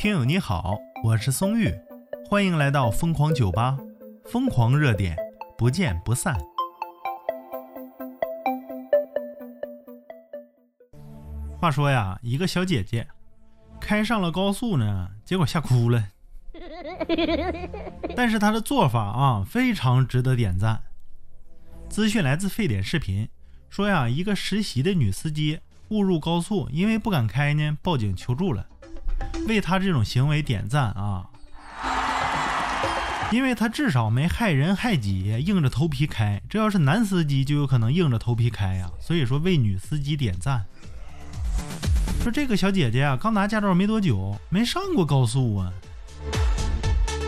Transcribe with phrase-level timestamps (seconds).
[0.00, 1.70] 听友你好，我是松玉，
[2.26, 3.76] 欢迎来到疯狂酒吧，
[4.24, 5.14] 疯狂热点，
[5.58, 6.34] 不见不散。
[11.58, 13.06] 话说呀，一个小姐姐
[13.78, 16.02] 开上了高速呢，结果吓哭了。
[18.16, 20.82] 但是她的做法啊，非常值得点赞。
[21.90, 23.28] 资讯来自沸点视频，
[23.68, 28.66] 说呀，一个实习的女司机误入高速，因为不敢开呢，报警求助了。
[29.46, 31.26] 为他这种行为点赞啊，
[33.32, 36.40] 因为他至少没害人害己，硬着头皮开。
[36.48, 38.90] 这要是男司机，就有可能硬着头皮开呀。
[39.00, 40.64] 所以说，为女司机点赞。
[42.22, 45.72] 说这个小姐姐啊，刚拿驾照没多久，没上过高速啊，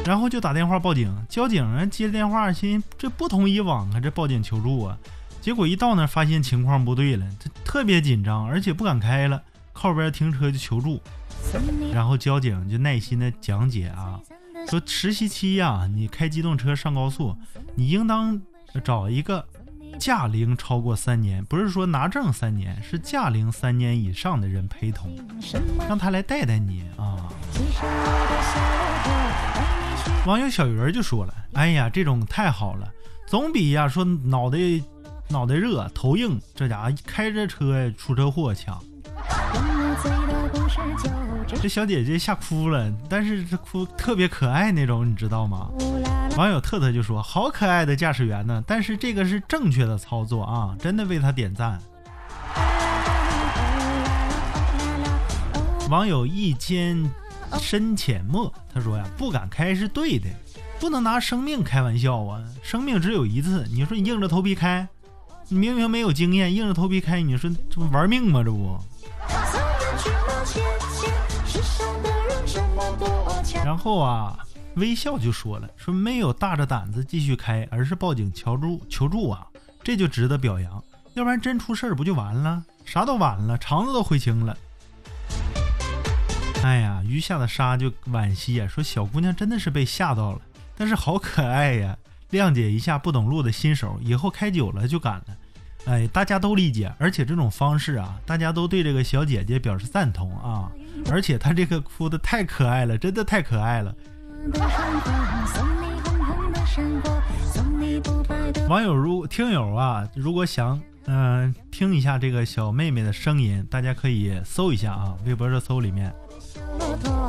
[0.04, 1.12] 然后就打电话报警。
[1.28, 4.98] 交警啊接电话，心这不同以往啊，这报警求助啊。
[5.40, 11.00] 结果一到那，发现情况不对了，他特别紧张，而且不敢开了，靠边停车就求助。
[11.92, 14.20] 然后交警就耐心的讲解啊，
[14.68, 17.36] 说实习期呀，你开机动车上高速，
[17.74, 18.40] 你应当
[18.84, 19.46] 找一个。
[19.98, 25.14] 驾龄超过三年，不是说拿证三年，是驾龄三年以上的人陪同，
[25.86, 27.28] 让他来带带你啊。
[30.26, 32.90] 网友小鱼儿就说了：“哎呀，这种太好了，
[33.26, 34.58] 总比呀说脑袋
[35.28, 38.82] 脑袋热头硬，这家伙开着车出车祸强。”
[41.60, 45.68] 这小姐姐吓哭了，但是她哭特别可爱那种，你知道吗？
[46.36, 51.78] 网友特特就说：“好可爱的驾驶员呢！”但是这个是正确的操作啊，真的为他点赞。
[55.90, 57.10] 网友一间
[57.60, 60.26] 深浅墨他说呀：“不敢开是对的，
[60.80, 62.42] 不能拿生命开玩笑啊！
[62.62, 64.88] 生命只有一次，你说你硬着头皮开，
[65.48, 68.42] 你明明没有经验，硬着头皮开，你说这不玩命吗？
[68.42, 68.78] 这不。”
[73.64, 74.38] 然后啊，
[74.76, 79.46] 微笑就说了：“说没有大着胆子继续开，而是报警求助求助啊，
[79.82, 80.82] 这就值得表扬。
[81.14, 82.64] 要不然真出事儿不就完了？
[82.84, 84.56] 啥都晚了，肠子都悔青了。”
[86.64, 90.40] 哎呀，余下的沙就惋惜啊，说小姑娘真的是被吓到了，
[90.76, 91.96] 但是好可爱呀，
[92.30, 95.36] 谅解一下不懂路的新手，以后开久了就敢了。
[95.84, 100.70] 哎，大家都理解，而且这种方式啊，大家都对这个小姐姐表示赞同啊。
[101.10, 103.92] 而且她这个哭的太可爱了，真的太可爱了。
[108.68, 116.14] 网友如听友啊，如果想嗯听一下这个小妹妹的声音，大家可以搜一下啊，微博热搜里面，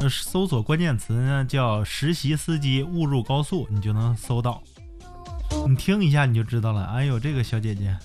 [0.09, 4.61] 搜索关键词呢叫实习司机误入高速，你就能搜到。
[5.67, 6.85] 你听一下你就知道了。
[6.85, 7.97] 哎呦，这个小姐姐。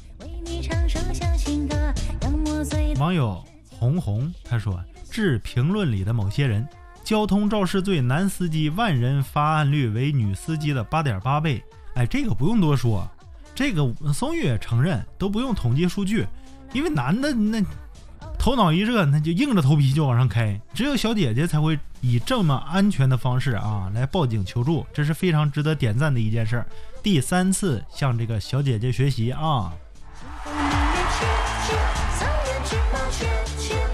[2.98, 4.82] 网友红红他说。
[5.10, 6.68] 致评论里的某些人，
[7.02, 11.64] 交通肇事罪男司机万人发案率为女司机的八点八倍。
[11.94, 13.08] 哎，这个不用多说，
[13.54, 16.26] 这个松玉也承认，都不用统计数据，
[16.74, 17.64] 因为男的那
[18.38, 20.60] 头脑一热，那就硬着头皮就往上开。
[20.74, 26.66] 只有小姐姐才会以这么安全的方式啊来报警求助，这是非常值得点赞的一件事儿。
[27.02, 29.72] 第三次向这个小姐姐学习啊。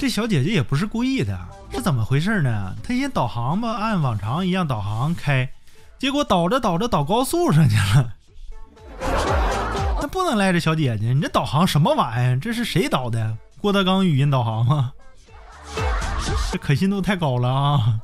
[0.04, 1.34] 这小姐姐也不是故意的，
[1.72, 2.76] 是怎么回事呢？
[2.82, 5.50] 她先导航吧，按往常一样导航开，
[5.98, 8.12] 结果导着导着导高速上去了。
[10.02, 12.38] 那不能赖这小姐姐，你这导航什么玩意儿？
[12.38, 13.34] 这是谁导的？
[13.62, 14.92] 郭德纲语音导航吗？
[16.52, 17.98] 这可信度太高了啊！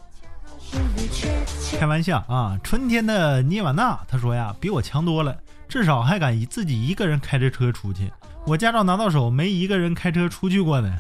[1.79, 2.59] 开玩笑啊！
[2.65, 5.37] 春天的涅瓦纳，他说呀，比我强多了，
[5.69, 8.11] 至少还敢自己一个人开着车出去。
[8.47, 10.99] 我驾照拿到手，没一个人开车出去过呢。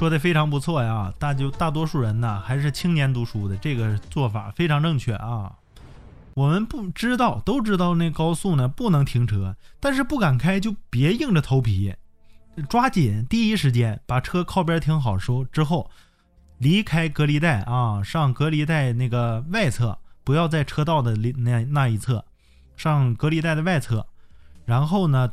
[0.00, 5.58] 说的非常不错呀，大就大多数人呢还是青年读书的，这个做法非常正确啊。
[6.32, 11.94] 我们不知道，都知道那高速呢不能停车，但是不敢开就别硬着头皮，
[12.66, 15.90] 抓紧第一时间把车靠边停好收之后，
[16.56, 22.24] 离开隔离带啊，上隔离带那个外侧，不要在车道的那那一侧，
[22.74, 24.06] 上隔离带的外侧，
[24.64, 25.30] 然后呢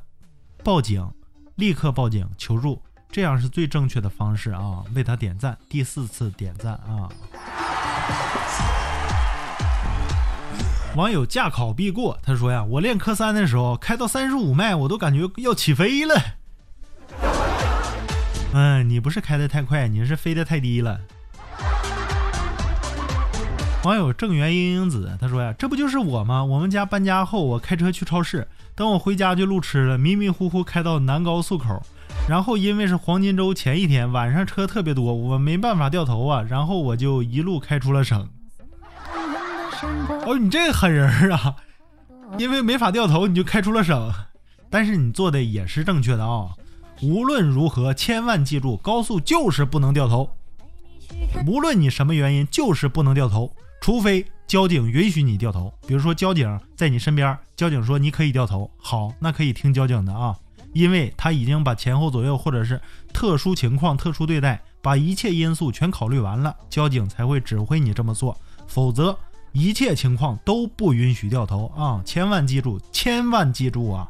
[0.62, 1.10] 报警，
[1.56, 2.81] 立刻报警求助。
[3.09, 4.83] 这样是最正确的方式啊！
[4.94, 7.09] 为他点赞，第四次点赞啊！
[10.95, 16.15] 网友驾考必过，他说呀：“我练科三的时候，开到三十五迈，我都感觉要起飞了。”
[18.54, 21.00] 嗯，你不是开的太快，你是飞的太低了。
[23.83, 26.44] 网友正源英英子他说呀：“这不就是我吗？
[26.44, 31.81] 我们家搬家后，我开车去超市，等我回家就路痴了，迷迷糊糊开到南高速口。”
[32.27, 38.29] 然后因为是黄金周前一天晚上车特别多，我没办法掉头啊，然后我就一路开出了省。
[40.25, 41.56] 哦，你这个狠人啊！
[42.38, 44.12] 因为没法掉头，你就开出了省。
[44.69, 46.50] 但是你做的也是正确的啊！
[47.01, 50.29] 无论如何，千万记住，高速就是不能掉头。
[51.45, 55.74] 无论你什么原因，就是不能掉头，除非交警允许你掉头。
[55.88, 60.35] 比如说交警在你身边，交警说你可以掉头，好，那可以听交警的啊，
[60.77, 62.79] 因为他已经把前后左右或者是
[63.12, 68.38] 特殊情况、特殊对待，把一切因素全考虑完了，交警才会指挥你这么做。
[68.68, 69.18] 否则，
[69.53, 72.00] 一切情况都不允许掉头啊！
[72.06, 74.07] 千万记住，千万记住啊！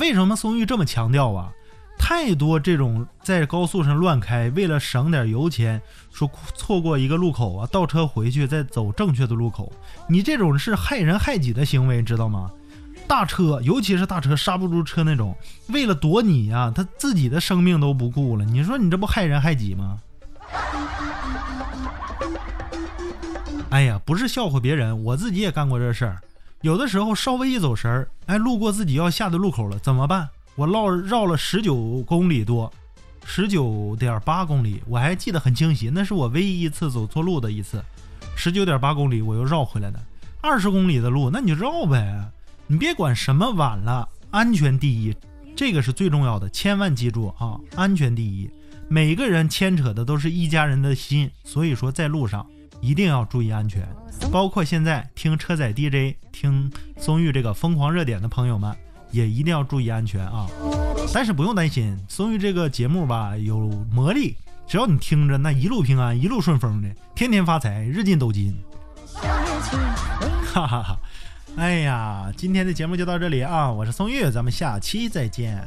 [0.00, 1.52] 为什么松玉这么强调啊？
[1.98, 9.70] 太多这种在高速上乱开，为了省点油钱，说错过一个路口啊，倒车回去再走正确的路口，
[10.08, 12.50] 你这种是害人害己的行为，知道吗？
[13.10, 15.36] 大车，尤其是大车刹不住车那种，
[15.70, 19.98] 为了躲你呀，他自己的生命都不顾了，你说你这不害人害己吗？
[23.70, 26.20] 哎呀，不是笑话别人，我自己也干过这事儿。
[26.60, 30.28] 有的时候稍微一走神儿，哎，路过自己要下的路口了，怎么办？
[30.54, 32.72] 我绕绕了十九公里多，
[33.24, 37.82] 十九点八公里，我还记得很清晰，那是我唯一一次走错路的一次。
[38.36, 39.98] 十九点八公里，我又绕回来的。
[40.40, 42.24] 二十公里的路，那你就绕呗，
[42.70, 45.12] 你别管什么晚了，安全第一，
[45.56, 48.48] 这个是最重要的，千万记住啊，安全第一。
[48.86, 52.46] 每个人牵扯的都是一家人的心，所以说在路上。
[52.80, 53.86] 一定要注意安全，
[54.32, 58.74] 包括现在听车载 DJ、听松玉这个疯狂热点的朋友们，
[59.10, 60.46] 也一定要注意安全啊！
[61.12, 63.58] 但是不用担心，松玉这个节目吧有
[63.92, 64.34] 魔力，
[64.66, 68.56] 只要你听着，那一路平安，一路顺风的，天天发财，日进斗金。
[70.54, 70.98] 哈哈哈！
[71.56, 73.70] 哎呀，今天的节目就到这里啊！
[73.70, 75.62] 我是宋玉，咱们下期再见。